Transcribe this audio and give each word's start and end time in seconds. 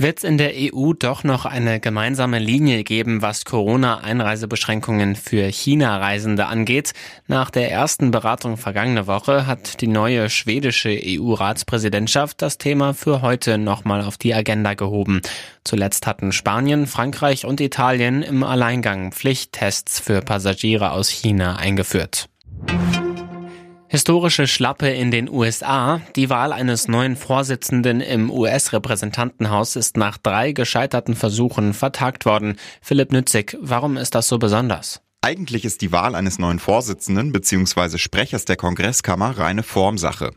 Wird 0.00 0.18
es 0.18 0.24
in 0.24 0.38
der 0.38 0.52
EU 0.54 0.92
doch 0.92 1.24
noch 1.24 1.44
eine 1.44 1.80
gemeinsame 1.80 2.38
Linie 2.38 2.84
geben, 2.84 3.20
was 3.20 3.44
Corona-Einreisebeschränkungen 3.44 5.16
für 5.16 5.50
China-Reisende 5.50 6.46
angeht? 6.46 6.92
Nach 7.26 7.50
der 7.50 7.72
ersten 7.72 8.12
Beratung 8.12 8.58
vergangene 8.58 9.08
Woche 9.08 9.48
hat 9.48 9.80
die 9.80 9.88
neue 9.88 10.30
schwedische 10.30 10.96
EU-Ratspräsidentschaft 11.04 12.40
das 12.40 12.58
Thema 12.58 12.94
für 12.94 13.22
heute 13.22 13.58
nochmal 13.58 14.02
auf 14.02 14.18
die 14.18 14.34
Agenda 14.34 14.74
gehoben. 14.74 15.20
Zuletzt 15.64 16.06
hatten 16.06 16.30
Spanien, 16.30 16.86
Frankreich 16.86 17.44
und 17.44 17.60
Italien 17.60 18.22
im 18.22 18.44
Alleingang 18.44 19.10
Pflichttests 19.10 19.98
für 19.98 20.20
Passagiere 20.20 20.92
aus 20.92 21.08
China 21.08 21.56
eingeführt. 21.56 22.28
Historische 23.90 24.46
Schlappe 24.46 24.90
in 24.90 25.10
den 25.10 25.30
USA. 25.30 26.02
Die 26.14 26.28
Wahl 26.28 26.52
eines 26.52 26.88
neuen 26.88 27.16
Vorsitzenden 27.16 28.02
im 28.02 28.30
US-Repräsentantenhaus 28.30 29.76
ist 29.76 29.96
nach 29.96 30.18
drei 30.18 30.52
gescheiterten 30.52 31.14
Versuchen 31.14 31.72
vertagt 31.72 32.26
worden. 32.26 32.58
Philipp 32.82 33.12
Nützig, 33.12 33.56
warum 33.62 33.96
ist 33.96 34.14
das 34.14 34.28
so 34.28 34.38
besonders? 34.38 35.00
Eigentlich 35.22 35.64
ist 35.64 35.80
die 35.80 35.90
Wahl 35.90 36.14
eines 36.14 36.38
neuen 36.38 36.58
Vorsitzenden 36.58 37.32
bzw. 37.32 37.96
Sprechers 37.96 38.44
der 38.44 38.56
Kongresskammer 38.56 39.38
reine 39.38 39.62
Formsache. 39.62 40.32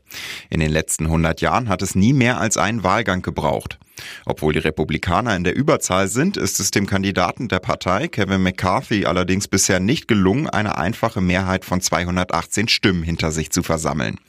In 0.50 0.62
den 0.62 0.72
letzten 0.72 1.08
100 1.08 1.42
Jahren 1.42 1.68
hat 1.68 1.82
es 1.82 1.94
nie 1.94 2.14
mehr 2.14 2.40
als 2.40 2.56
einen 2.56 2.86
Wahlgang 2.86 3.22
gebraucht. 3.22 3.80
Obwohl 4.26 4.54
die 4.54 4.60
Republikaner 4.60 5.36
in 5.36 5.44
der 5.44 5.56
Überzahl 5.56 6.08
sind, 6.08 6.38
ist 6.38 6.60
es 6.60 6.72
dem 6.72 6.88
Kandidaten 6.88 7.48
der 7.48 7.60
Partei, 7.60 8.08
Kevin 8.08 8.44
McCarthy, 8.44 9.06
allerdings 9.06 9.48
bisher 9.48 9.80
nicht 9.80 10.08
gelungen, 10.08 10.50
eine 10.50 10.78
einfache 10.78 11.22
Mehrheit 11.22 11.66
von 11.66 11.82
218 11.82 12.68
Stimmen 12.68 13.04
hinter 13.04 13.32
sich 13.32 13.52
zu 13.52 13.64
versammeln. 13.64 14.20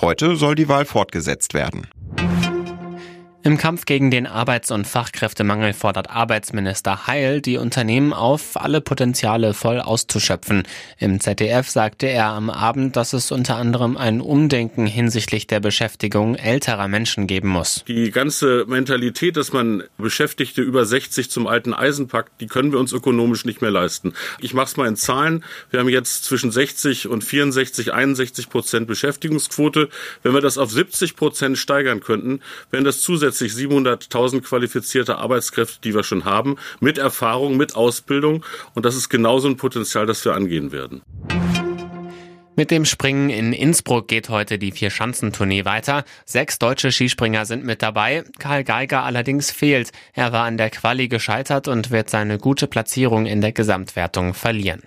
Heute 0.00 0.36
soll 0.36 0.54
die 0.54 0.68
Wahl 0.68 0.84
fortgesetzt 0.84 1.54
werden. 1.54 1.86
Im 3.44 3.58
Kampf 3.58 3.86
gegen 3.86 4.12
den 4.12 4.28
Arbeits- 4.28 4.70
und 4.70 4.86
Fachkräftemangel 4.86 5.72
fordert 5.72 6.08
Arbeitsminister 6.08 7.08
Heil, 7.08 7.40
die 7.40 7.56
Unternehmen 7.56 8.12
auf, 8.12 8.52
alle 8.54 8.80
Potenziale 8.80 9.52
voll 9.52 9.80
auszuschöpfen. 9.80 10.62
Im 10.96 11.18
ZDF 11.18 11.68
sagte 11.68 12.06
er 12.06 12.26
am 12.26 12.50
Abend, 12.50 12.94
dass 12.94 13.12
es 13.12 13.32
unter 13.32 13.56
anderem 13.56 13.96
ein 13.96 14.20
Umdenken 14.20 14.86
hinsichtlich 14.86 15.48
der 15.48 15.58
Beschäftigung 15.58 16.36
älterer 16.36 16.86
Menschen 16.86 17.26
geben 17.26 17.48
muss. 17.48 17.82
Die 17.88 18.12
ganze 18.12 18.64
Mentalität, 18.68 19.36
dass 19.36 19.52
man 19.52 19.82
Beschäftigte 19.98 20.62
über 20.62 20.84
60 20.84 21.28
zum 21.28 21.48
alten 21.48 21.74
Eisen 21.74 22.06
packt, 22.06 22.40
die 22.40 22.46
können 22.46 22.70
wir 22.70 22.78
uns 22.78 22.92
ökonomisch 22.92 23.44
nicht 23.44 23.60
mehr 23.60 23.72
leisten. 23.72 24.12
Ich 24.38 24.54
mache 24.54 24.66
es 24.66 24.76
mal 24.76 24.86
in 24.86 24.94
Zahlen. 24.94 25.42
Wir 25.72 25.80
haben 25.80 25.88
jetzt 25.88 26.22
zwischen 26.26 26.52
60 26.52 27.08
und 27.08 27.24
64, 27.24 27.92
61 27.92 28.50
Prozent 28.50 28.86
Beschäftigungsquote. 28.86 29.88
Wenn 30.22 30.32
wir 30.32 30.40
das 30.40 30.58
auf 30.58 30.70
70 30.70 31.16
Prozent 31.16 31.58
steigern 31.58 31.98
könnten, 31.98 32.38
wären 32.70 32.84
das 32.84 33.00
zusätzlich 33.00 33.31
zusätzlich 33.32 33.52
700.000 33.52 34.42
qualifizierte 34.42 35.16
Arbeitskräfte, 35.18 35.80
die 35.82 35.94
wir 35.94 36.04
schon 36.04 36.24
haben, 36.24 36.56
mit 36.80 36.98
Erfahrung, 36.98 37.56
mit 37.56 37.74
Ausbildung. 37.74 38.44
Und 38.74 38.84
das 38.84 38.96
ist 38.96 39.08
genauso 39.08 39.48
ein 39.48 39.56
Potenzial, 39.56 40.06
das 40.06 40.24
wir 40.24 40.34
angehen 40.34 40.72
werden. 40.72 41.02
Mit 42.54 42.70
dem 42.70 42.84
Springen 42.84 43.30
in 43.30 43.54
Innsbruck 43.54 44.08
geht 44.08 44.28
heute 44.28 44.58
die 44.58 44.72
Vier-Schanzentournee 44.72 45.64
weiter. 45.64 46.04
Sechs 46.26 46.58
deutsche 46.58 46.92
Skispringer 46.92 47.46
sind 47.46 47.64
mit 47.64 47.80
dabei. 47.80 48.24
Karl 48.38 48.62
Geiger 48.62 49.04
allerdings 49.04 49.50
fehlt. 49.50 49.90
Er 50.12 50.32
war 50.32 50.44
an 50.44 50.58
der 50.58 50.68
Quali 50.68 51.08
gescheitert 51.08 51.66
und 51.66 51.90
wird 51.90 52.10
seine 52.10 52.36
gute 52.36 52.66
Platzierung 52.66 53.24
in 53.24 53.40
der 53.40 53.52
Gesamtwertung 53.52 54.34
verlieren. 54.34 54.82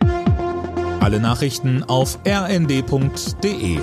Alle 0.99 1.19
Nachrichten 1.19 1.83
auf 1.83 2.19
rnd.de 2.27 3.79